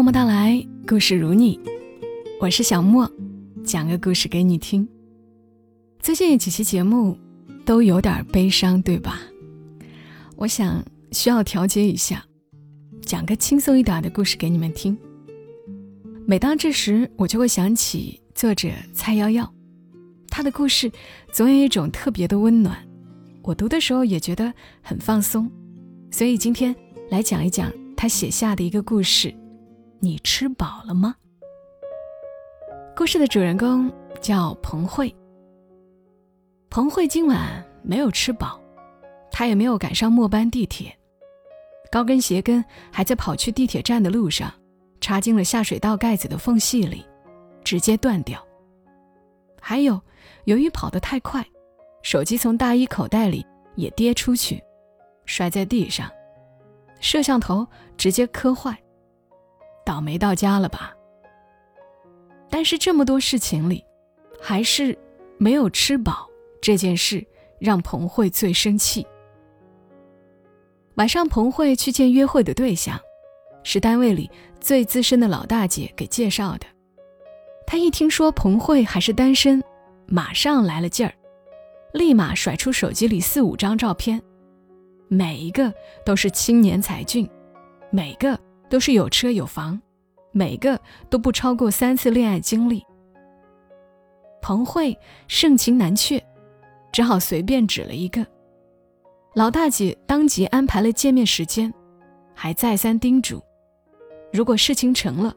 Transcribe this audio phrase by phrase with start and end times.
[0.00, 1.60] 默默到来，故事如你，
[2.40, 3.06] 我是小莫，
[3.62, 4.88] 讲个故事给你听。
[5.98, 7.18] 最近几期节目
[7.66, 9.20] 都有点悲伤，对吧？
[10.36, 10.82] 我想
[11.12, 12.24] 需要调节一下，
[13.02, 14.96] 讲个轻松一点的故事给你们听。
[16.26, 19.52] 每当这时，我就会想起作者蔡瑶瑶，
[20.30, 20.90] 她的故事
[21.30, 22.74] 总有一种特别的温暖，
[23.42, 25.46] 我读的时候也觉得很放松。
[26.10, 26.74] 所以今天
[27.10, 29.34] 来讲一讲她写下的一个故事。
[30.02, 31.14] 你吃饱了吗？
[32.96, 35.14] 故事的主人公叫彭慧。
[36.70, 38.58] 彭慧今晚没有吃饱，
[39.30, 40.90] 她也没有赶上末班地铁，
[41.92, 44.50] 高跟鞋跟还在跑去地铁站的路上，
[45.02, 47.04] 插进了下水道盖子的缝隙里，
[47.62, 48.42] 直接断掉。
[49.60, 50.00] 还有，
[50.44, 51.44] 由于跑得太快，
[52.02, 53.44] 手机从大衣口袋里
[53.76, 54.62] 也跌出去，
[55.26, 56.10] 摔在地上，
[57.00, 57.66] 摄像头
[57.98, 58.74] 直接磕坏。
[59.84, 60.94] 倒霉到家了吧？
[62.48, 63.84] 但是这么多事情里，
[64.40, 64.98] 还是
[65.38, 66.28] 没有吃饱
[66.60, 67.24] 这件事
[67.58, 69.06] 让彭慧最生气。
[70.96, 72.98] 晚上，彭慧去见约会的对象，
[73.62, 76.66] 是单位里最资深的老大姐给介绍的。
[77.66, 79.62] 她一听说彭慧还是单身，
[80.06, 81.14] 马上来了劲儿，
[81.92, 84.20] 立马甩出手机里四五张照片，
[85.08, 85.72] 每一个
[86.04, 87.26] 都是青年才俊，
[87.90, 88.38] 每个。
[88.70, 89.78] 都是有车有房，
[90.32, 92.82] 每个都不超过三次恋爱经历。
[94.40, 96.24] 彭慧盛情难却，
[96.90, 98.26] 只好随便指了一个。
[99.34, 101.72] 老大姐当即安排了见面时间，
[102.34, 103.42] 还再三叮嘱：
[104.32, 105.34] 如果事情成了，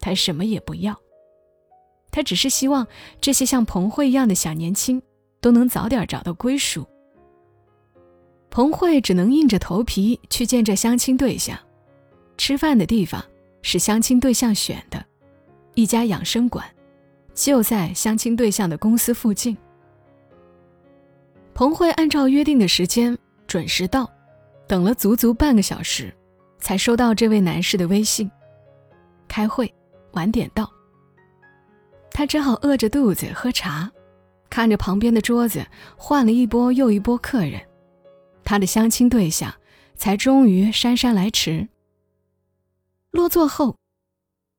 [0.00, 0.98] 她什么也不要。
[2.10, 2.86] 她只是希望
[3.20, 5.00] 这些像彭慧一样的小年轻
[5.40, 6.86] 都能早点找到归属。
[8.50, 11.58] 彭慧只能硬着头皮去见这相亲对象。
[12.36, 13.24] 吃饭的地方
[13.62, 15.04] 是相亲对象选的，
[15.74, 16.64] 一家养生馆，
[17.34, 19.56] 就在相亲对象的公司附近。
[21.54, 24.10] 彭慧按照约定的时间准时到，
[24.66, 26.12] 等了足足半个小时，
[26.58, 28.30] 才收到这位男士的微信
[29.28, 29.72] ：“开会，
[30.12, 30.68] 晚点到。”
[32.10, 33.90] 他只好饿着肚子喝茶，
[34.50, 35.64] 看着旁边的桌子
[35.96, 37.60] 换了一波又一波客人，
[38.42, 39.52] 他的相亲对象
[39.94, 41.68] 才终于姗姗来迟。
[43.12, 43.76] 落座后，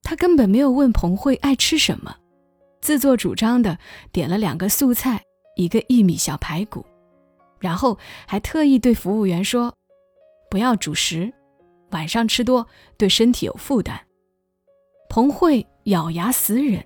[0.04, 2.16] 他根本没有问彭慧爱吃什么，
[2.82, 3.80] 自作主张的
[4.12, 5.24] 点了两个素菜，
[5.56, 6.86] 一个薏米小排骨，
[7.60, 7.98] 然后
[8.28, 9.74] 还特意对服务员说
[10.52, 11.34] ：“不要主食，
[11.90, 14.00] 晚上吃多对身体有负担。”
[15.10, 16.86] 彭慧咬牙死忍，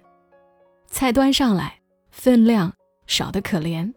[0.87, 2.73] 菜端上来，分量
[3.07, 3.93] 少得可怜。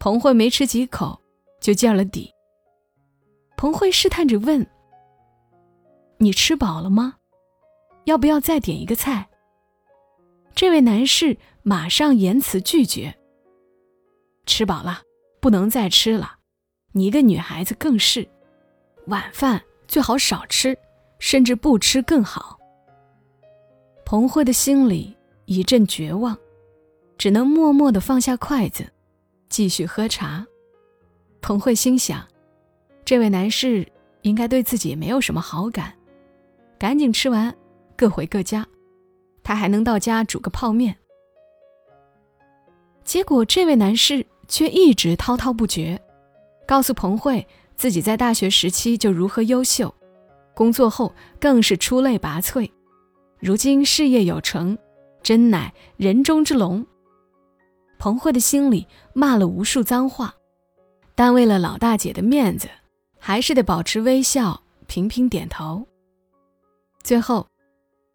[0.00, 1.20] 彭慧没吃几口
[1.60, 2.32] 就见了底。
[3.56, 4.68] 彭慧试探着问。
[6.18, 7.14] 你吃饱了吗？
[8.04, 9.28] 要不要再点一个菜？
[10.54, 13.16] 这位男士马上言辞拒绝。
[14.44, 15.02] 吃饱了，
[15.40, 16.36] 不能再吃了。
[16.92, 18.26] 你一个女孩子更是，
[19.06, 20.76] 晚饭最好少吃，
[21.20, 22.58] 甚至不吃更好。
[24.04, 26.36] 彭慧的心里一阵绝望，
[27.16, 28.84] 只能默默地放下筷子，
[29.48, 30.44] 继续喝茶。
[31.40, 32.26] 彭慧心想，
[33.04, 33.86] 这位男士
[34.22, 35.94] 应该对自己没有什么好感。
[36.78, 37.54] 赶紧吃完，
[37.96, 38.66] 各回各家。
[39.42, 40.96] 他还能到家煮个泡面。
[43.02, 46.00] 结果这位男士却一直滔滔不绝，
[46.66, 49.92] 告诉彭慧自己在大学时期就如何优秀，
[50.54, 52.70] 工作后更是出类拔萃，
[53.38, 54.76] 如今事业有成，
[55.22, 56.86] 真乃人中之龙。
[57.98, 60.34] 彭慧的心里骂了无数脏话，
[61.14, 62.68] 但为了老大姐的面子，
[63.18, 65.86] 还是得保持微笑，频频点头。
[67.08, 67.48] 最后，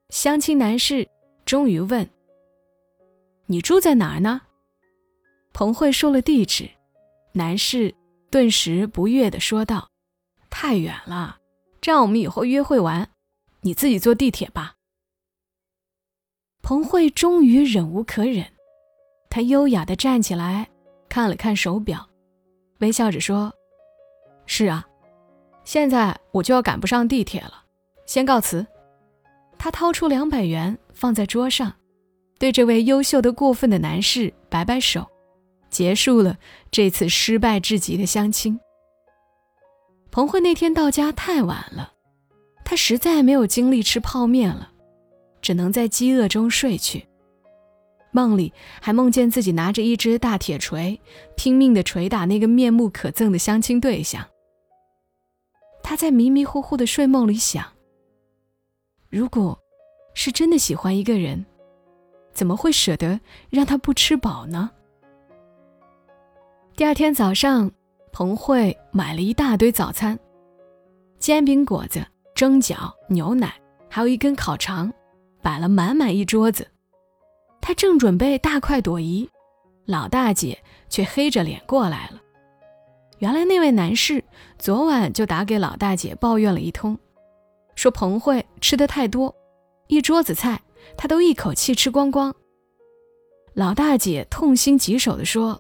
[0.10, 1.10] 相亲男士
[1.46, 2.08] 终于问
[3.50, 4.42] ：“你住在哪儿呢？”
[5.52, 6.70] 彭慧说了地址，
[7.32, 7.96] 男士
[8.30, 9.90] 顿时不悦地说道
[10.52, 11.40] ：“太远了，
[11.82, 13.10] 这样我们以后约会完，
[13.62, 14.76] 你自己坐地铁吧。”
[16.62, 18.46] 彭慧终于忍无可忍，
[19.28, 20.70] 她优雅地站起来，
[21.10, 22.08] 看了看手表，
[22.78, 23.52] 微笑着说
[24.46, 24.88] ：“是啊，
[25.64, 27.66] 现在我就要赶不上地铁了，
[28.06, 28.64] 先告辞。”
[29.64, 31.74] 他掏出两百元放在桌上，
[32.38, 35.08] 对这位优秀的过分的男士摆摆手，
[35.70, 36.36] 结束了
[36.70, 38.60] 这次失败至极的相亲。
[40.12, 41.94] 彭慧那天到家太晚了，
[42.66, 44.70] 她实在没有精力吃泡面了，
[45.42, 47.08] 只能在饥饿中睡去。
[48.12, 48.52] 梦里
[48.82, 51.00] 还梦见自己拿着一只大铁锤，
[51.38, 54.28] 拼命地捶打那个面目可憎的相亲对象。
[55.82, 57.66] 他在迷迷糊糊的睡梦里想。
[59.14, 59.56] 如果
[60.16, 61.46] 是真的喜欢一个人，
[62.34, 63.20] 怎么会舍得
[63.52, 64.72] 让他不吃饱呢？
[66.76, 67.70] 第二天早上，
[68.12, 70.18] 彭慧买了一大堆早餐：
[71.20, 73.54] 煎饼果子、蒸饺、牛奶，
[73.88, 74.92] 还有一根烤肠，
[75.44, 76.68] 摆了满满一桌子。
[77.62, 79.30] 她正准备大快朵颐，
[79.86, 80.58] 老大姐
[80.90, 82.20] 却黑着脸过来了。
[83.20, 84.24] 原来那位男士
[84.58, 86.98] 昨晚就打给老大姐抱怨了一通，
[87.76, 89.36] 说彭慧吃的太多，
[89.88, 90.62] 一桌子菜
[90.98, 92.34] 她都一口气吃光光。
[93.54, 95.60] 老大姐痛心疾首地说。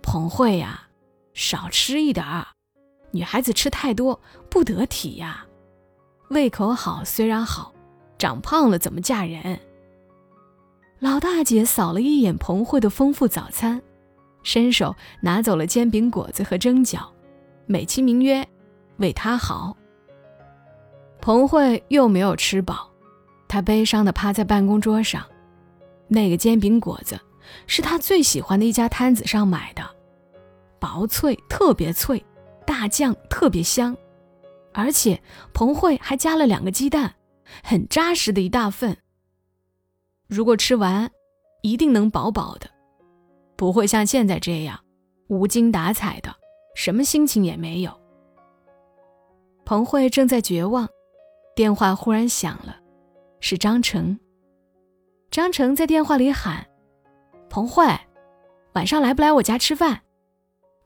[0.00, 0.88] 彭慧呀，
[1.34, 2.46] 少吃一点儿，
[3.10, 4.18] 女孩子吃太多
[4.48, 5.44] 不得体呀。
[6.30, 7.74] 胃口好虽然好，
[8.16, 9.60] 长胖了怎么嫁人？
[10.98, 13.82] 老大姐扫了一眼彭慧的丰富早餐，
[14.42, 17.06] 伸手拿走了煎饼果子和蒸饺，
[17.66, 18.48] 美其名曰
[18.96, 19.76] 为她好。
[21.20, 22.90] 彭慧又没有吃饱，
[23.46, 25.24] 她悲伤地趴在办公桌上，
[26.06, 27.18] 那个煎饼果子
[27.66, 29.82] 是她最喜欢的一家摊子上买的。
[30.78, 32.24] 薄脆，特别脆，
[32.64, 33.96] 大酱特别香，
[34.72, 35.20] 而且
[35.52, 37.14] 彭慧还加了两个鸡蛋，
[37.64, 38.96] 很扎实的一大份。
[40.28, 41.10] 如果吃完，
[41.62, 42.70] 一定能饱饱的，
[43.56, 44.78] 不会像现在这样
[45.26, 46.32] 无精打采的，
[46.76, 47.92] 什么心情也没有。
[49.64, 50.88] 彭慧正在绝望，
[51.58, 52.76] 电话忽然响了，
[53.40, 54.16] 是张成。
[55.28, 56.64] 张成在电话里喊
[57.50, 57.84] ：“彭慧，
[58.74, 60.02] 晚上来不来我家吃饭？”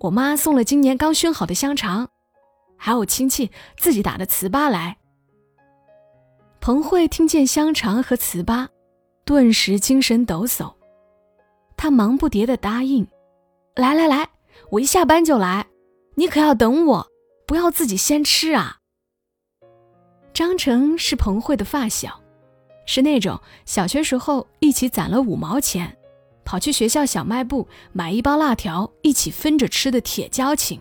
[0.01, 2.09] 我妈送了今年刚熏好的香肠，
[2.79, 4.97] 还有亲戚自己打的糍粑来。
[6.59, 8.67] 彭慧听见香肠和糍粑，
[9.27, 10.73] 顿时精神抖擞，
[11.77, 13.07] 她忙不迭地答应
[13.77, 14.27] ：“来来来，
[14.71, 15.67] 我一下班就来，
[16.15, 17.07] 你可要等我，
[17.47, 18.79] 不要自己先吃啊。”
[20.35, 22.21] 张成是彭慧的发小，
[22.87, 25.97] 是那种小学时候一起攒了五毛钱。
[26.45, 30.81] 跑去学校小卖部买一包辣条，一起分着吃的铁交情。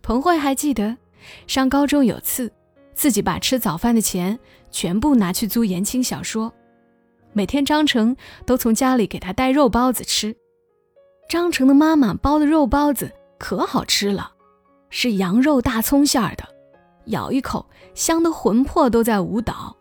[0.00, 0.96] 彭慧还记得，
[1.46, 2.52] 上高中有次，
[2.94, 4.38] 自己把吃早饭的钱
[4.70, 6.52] 全部拿去租言情小说，
[7.32, 8.16] 每天张成
[8.46, 10.36] 都从家里给他带肉包子吃。
[11.28, 14.32] 张成的妈妈包的肉包子可好吃了，
[14.88, 16.48] 是羊肉大葱馅儿的，
[17.06, 17.64] 咬一口
[17.94, 19.76] 香的魂魄都在舞蹈。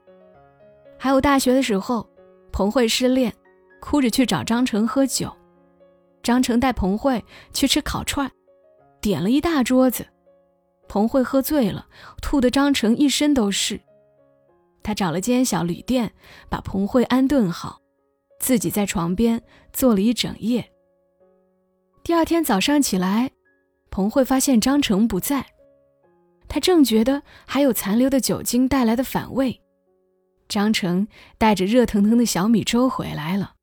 [0.97, 2.07] 还有大学的时候，
[2.51, 3.33] 彭慧失恋。
[3.83, 5.35] 哭着去找张成喝酒，
[6.21, 8.31] 张成带彭慧去吃烤串，
[9.01, 10.06] 点了一大桌子。
[10.88, 11.88] 彭慧喝醉了，
[12.21, 13.81] 吐得张成一身都是。
[14.83, 16.13] 他找了间小旅店，
[16.47, 17.81] 把彭慧安顿好，
[18.39, 19.41] 自己在床边
[19.73, 20.71] 坐了一整夜。
[22.03, 23.31] 第二天早上起来，
[23.89, 25.44] 彭慧发现张成不在，
[26.53, 29.62] 他正觉得还有残留的酒精带来的反胃，
[30.50, 31.07] 张成
[31.38, 33.53] 带着热腾腾的小米粥回来了。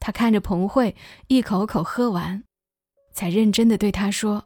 [0.00, 0.96] 他看着彭慧
[1.26, 2.42] 一口口喝完，
[3.12, 4.42] 才认真的对他说：“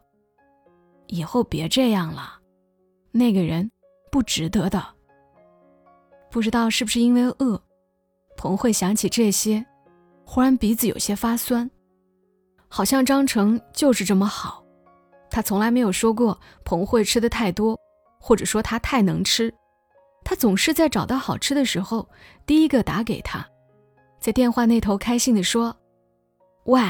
[1.07, 2.41] 以后别这样了，
[3.13, 3.71] 那个人
[4.11, 4.85] 不值得的。”
[6.29, 7.63] 不知道是不是因为饿，
[8.37, 9.65] 彭慧想起这些，
[10.25, 11.71] 忽然鼻子有些发酸，
[12.67, 14.66] 好像张成就是这么好，
[15.37, 17.79] 他从来没有说过彭慧吃的太多，
[18.19, 19.53] 或者说他太能吃，
[20.25, 22.09] 他总是在找到好吃的时候
[22.47, 23.47] 第一个打给他。
[24.19, 25.77] 在电话那头开心地说
[26.65, 26.81] ：“喂，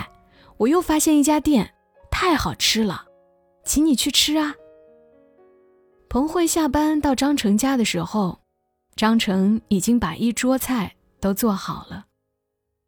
[0.58, 1.74] 我又发现一家店，
[2.08, 3.06] 太好吃了，
[3.64, 4.54] 请你去吃啊。”
[6.08, 8.38] 彭慧下班到张成家的时候，
[8.94, 12.04] 张成已经把一桌菜都做好了，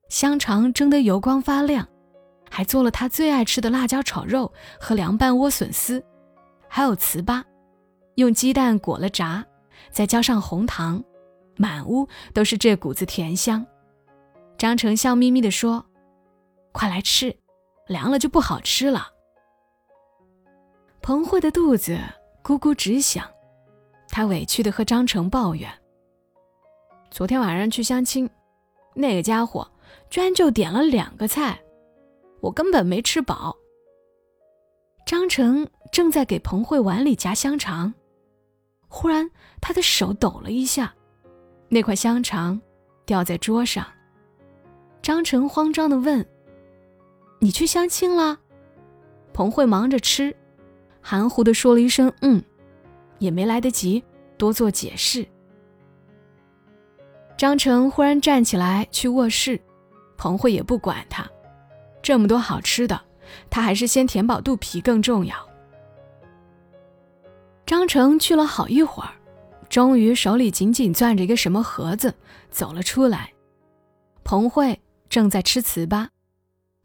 [0.08, 1.88] 香肠蒸得油光发亮，
[2.50, 6.04] 还做了他最爱吃的辣椒炒肉和凉拌莴笋丝，
[6.68, 7.42] 还有糍粑，
[8.16, 9.44] 用鸡蛋裹了炸，
[9.90, 11.02] 再浇上红糖，
[11.56, 13.64] 满屋都是这股子甜香。
[14.56, 15.84] 张成笑眯眯地说
[16.72, 17.36] ：“快来吃，
[17.86, 19.08] 凉了就不好吃了。”
[21.00, 21.98] 彭慧的肚子
[22.42, 23.24] 咕咕直响，
[24.08, 25.70] 她委屈地和张成抱怨
[27.10, 28.28] ：“昨天晚上去相亲，
[28.94, 29.70] 那个家伙
[30.10, 31.58] 居然就点了两个菜，
[32.40, 33.56] 我根本没吃饱。”
[35.06, 37.94] 张成正在给彭慧碗里夹香肠，
[38.88, 39.30] 忽然
[39.60, 40.94] 他的手抖了一下，
[41.68, 42.60] 那块香肠
[43.06, 43.86] 掉在桌上。
[45.00, 46.26] 张成慌张地问
[47.40, 48.38] ：“你去相亲了？”
[49.32, 50.36] 彭慧忙着吃，
[51.00, 52.42] 含糊地说了一声“嗯”，
[53.18, 54.04] 也没来得及
[54.36, 55.26] 多做解释。
[57.38, 59.58] 张成忽然站起来去卧室，
[60.16, 61.26] 彭慧也不管他，
[62.08, 62.98] 这么多好吃的，
[63.50, 65.36] 他还是先填饱肚皮更重要。
[67.66, 69.12] 张成去了好一会儿，
[69.68, 72.14] 终于手里紧紧攥着一个什么盒子
[72.50, 73.30] 走了出来。
[74.24, 76.08] 彭慧正在吃糍粑，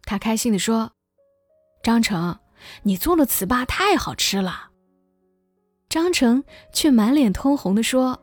[0.03, 0.91] 她开心地说
[1.81, 2.37] ：“张成，
[2.81, 4.71] 你做的糍粑太好吃了。”
[5.87, 8.21] 张成却满脸通红地说：“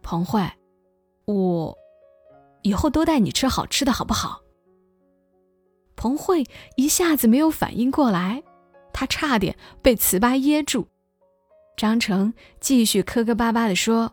[0.00, 0.42] 彭慧，
[1.26, 1.76] 我
[2.62, 4.40] 以后多带你吃好吃的，好不好？”
[5.96, 6.44] 彭慧
[6.76, 8.42] 一下子没有反应过来，
[8.92, 10.86] 她差点被糍粑噎住。
[11.76, 14.12] 张成继续磕磕巴巴地说：“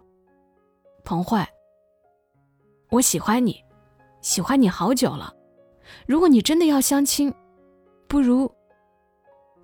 [1.05, 1.45] 彭慧，
[2.89, 3.63] 我喜欢你，
[4.21, 5.33] 喜欢你好久了。
[6.07, 7.33] 如果你真的要相亲，
[8.07, 8.51] 不如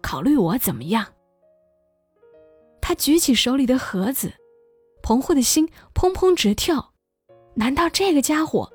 [0.01, 1.05] 考虑我怎么样？”
[2.81, 4.33] 他举起手里的盒子，
[5.03, 6.93] 彭慧的心砰砰直跳。
[7.55, 8.71] 难道这个家伙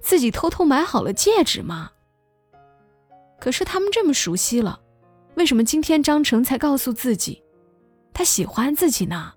[0.00, 1.90] 自己偷偷买好了戒指吗？
[3.38, 4.80] 可是他们这么熟悉了，
[5.36, 7.42] 为什么今天张成才告诉自己？
[8.12, 9.32] 他喜欢自己呢。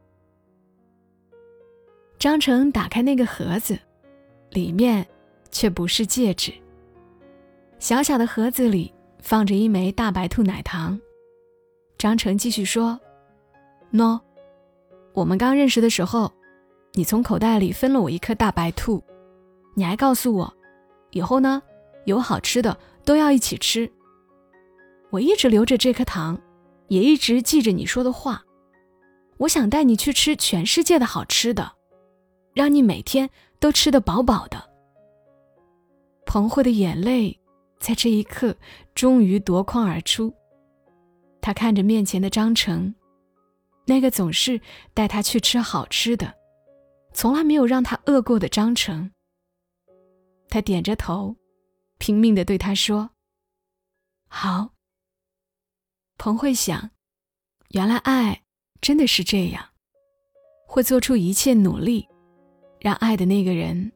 [2.18, 3.78] 张成打开那个盒子，
[4.52, 5.06] 里面
[5.52, 6.54] 却不是戒指。
[7.78, 11.00] 小小的盒子里放着一枚大白兔奶糖。
[11.98, 13.00] 张成继续说
[13.92, 14.20] ：“喏，
[15.14, 16.32] 我们刚认识的时候，
[16.94, 19.04] 你从口袋里分了我一颗大白兔，
[19.76, 20.54] 你还告诉我，
[21.12, 21.62] 以后呢，
[22.06, 22.78] 有好吃的
[23.10, 23.92] 都要一起吃。
[25.10, 26.40] 我一直留着这颗糖，
[26.90, 28.46] 也一直记着你说的话。”
[29.38, 31.72] 我想带你去吃全世界的好吃的，
[32.54, 33.28] 让你每天
[33.60, 34.64] 都吃得饱饱的。
[36.28, 37.36] 彭慧的眼泪
[37.80, 38.56] 在这一刻
[38.94, 40.32] 终于夺眶而出，
[41.42, 42.94] 她看着面前的张成，
[43.88, 44.62] 那个总是
[44.94, 46.32] 带她去吃好吃的，
[47.12, 49.10] 从来没有让她饿过的张成。
[50.48, 51.36] 她点着头，
[52.00, 53.12] 拼命地对他说
[54.28, 54.72] ：“好。”
[56.18, 56.90] 彭慧想，
[57.70, 58.42] 原来爱。
[58.82, 59.72] 真的是这样，
[60.66, 62.08] 会做出一切努力，
[62.80, 63.92] 让爱的那个人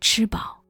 [0.00, 0.62] 吃饱。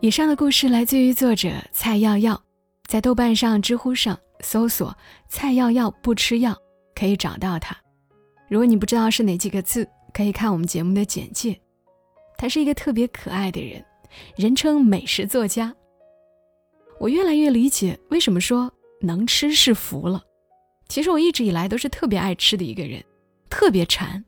[0.00, 2.42] 以上的故事来自于作者蔡耀耀，
[2.88, 4.94] 在豆瓣上、知乎上搜索
[5.28, 6.54] “蔡耀耀不吃药”
[6.94, 7.76] 可以找到他。
[8.48, 11.58] 如果你不知道是哪几个字，可以看我们节目的简介。
[12.36, 13.82] 他是一个特别可爱的人，
[14.36, 15.74] 人称美食作家。
[16.98, 18.70] 我越来越理解为什么说
[19.00, 20.22] 能吃是福了。
[20.88, 23.02] 其实我一直以来都是特别爱吃的一个人，
[23.48, 24.22] 特别馋，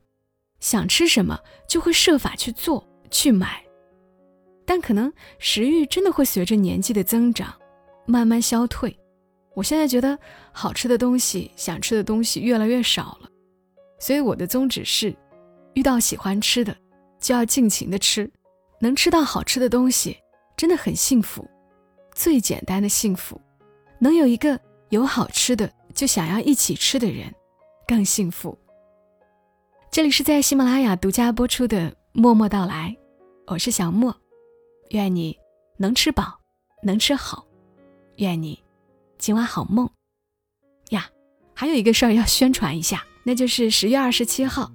[0.60, 3.62] 想吃什么就会设法去做去买。
[4.64, 7.54] 但可能食欲真的会随着年纪的增长
[8.06, 8.96] 慢慢消退。
[9.54, 10.18] 我现在觉得
[10.52, 13.28] 好吃的东西、想吃的东西越来越少了，
[13.98, 15.14] 所以我的宗旨是，
[15.74, 16.76] 遇到喜欢吃的。
[17.20, 18.30] 就要尽情的吃，
[18.80, 20.14] 能吃到好吃的东西，
[20.58, 21.48] 真的很幸福。
[22.14, 23.40] 最简单的幸福，
[23.98, 27.34] 能有一个有好吃的就想要一起吃的人，
[27.86, 28.58] 更幸福。
[29.90, 32.94] 这里是在喜马拉雅独家播出的《默默到来》，
[33.52, 34.14] 我是小莫，
[34.90, 35.34] 愿你
[35.78, 36.38] 能吃饱，
[36.82, 37.46] 能吃好，
[38.16, 38.62] 愿你
[39.24, 39.88] 今晚好梦
[40.90, 41.08] 呀。
[41.54, 44.70] 还有一个事儿要宣传一下，那就是十月二十七号。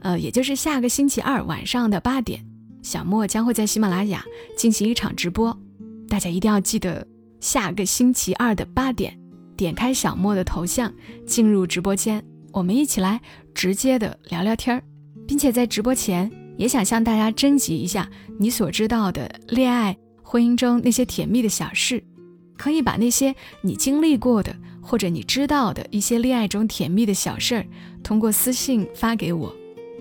[0.00, 2.42] 呃，也就是下个星期二晚上的八点，
[2.82, 4.24] 小莫将会在喜马拉雅
[4.56, 5.54] 进行一场直播，
[6.08, 7.06] 大家一定要记得
[7.40, 9.20] 下个星期二的八点，
[9.54, 10.90] 点开小莫的头像
[11.26, 13.20] 进入直播间，我们一起来
[13.54, 14.82] 直接的聊聊天儿，
[15.28, 22.02] 并且在直播前也想向大家征集一下你所知道的恋爱、婚姻中那些甜蜜的小事，
[22.60, 27.66] 可以把那些你经历过的或者你知道的一些恋爱中甜蜜的小事儿，
[28.02, 29.56] 通过私信发给我。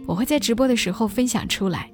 [0.06, 1.90] 我会在直播的时候分享出来。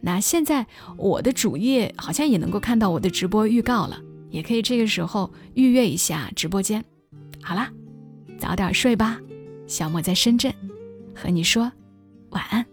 [0.00, 0.66] 那现在
[0.96, 6.82] 我的主页好像也能够看到我的直播预告了，也可以这个时候预约一下直播间。
[7.42, 7.70] 好啦，
[8.38, 9.20] 早点睡吧，
[9.66, 10.50] 小莫在深圳，
[11.14, 11.70] 和你说
[12.30, 12.64] 晚安。